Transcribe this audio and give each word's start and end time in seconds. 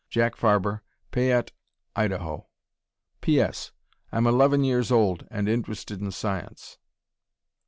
Jack 0.09 0.33
Farber, 0.35 0.81
Payette, 1.11 1.51
Idaho. 1.95 2.47
P. 3.21 3.39
S. 3.39 3.71
I 4.11 4.17
am 4.17 4.25
11 4.25 4.63
years 4.63 4.91
old 4.91 5.27
and 5.29 5.47
interested 5.47 6.01
in 6.01 6.09
science. 6.09 6.79